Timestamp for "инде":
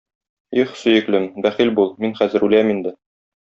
2.77-2.99